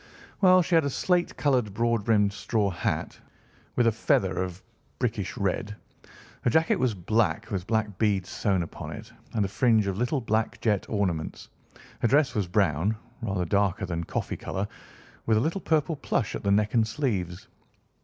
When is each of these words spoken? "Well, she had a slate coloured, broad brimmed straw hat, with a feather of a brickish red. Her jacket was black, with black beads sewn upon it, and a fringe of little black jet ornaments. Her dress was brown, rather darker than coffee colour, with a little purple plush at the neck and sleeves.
"Well, 0.41 0.63
she 0.63 0.73
had 0.73 0.83
a 0.83 0.89
slate 0.89 1.37
coloured, 1.37 1.75
broad 1.75 2.05
brimmed 2.05 2.33
straw 2.33 2.71
hat, 2.71 3.19
with 3.75 3.85
a 3.85 3.91
feather 3.91 4.41
of 4.41 4.57
a 4.57 4.61
brickish 4.97 5.37
red. 5.37 5.75
Her 6.41 6.49
jacket 6.49 6.77
was 6.77 6.95
black, 6.95 7.51
with 7.51 7.67
black 7.67 7.99
beads 7.99 8.27
sewn 8.27 8.63
upon 8.63 8.93
it, 8.93 9.11
and 9.35 9.45
a 9.45 9.47
fringe 9.47 9.85
of 9.85 9.99
little 9.99 10.19
black 10.19 10.59
jet 10.59 10.87
ornaments. 10.89 11.49
Her 11.99 12.07
dress 12.07 12.33
was 12.33 12.47
brown, 12.47 12.97
rather 13.21 13.45
darker 13.45 13.85
than 13.85 14.03
coffee 14.05 14.37
colour, 14.37 14.67
with 15.27 15.37
a 15.37 15.41
little 15.41 15.61
purple 15.61 15.95
plush 15.95 16.33
at 16.33 16.41
the 16.41 16.49
neck 16.49 16.73
and 16.73 16.87
sleeves. 16.87 17.47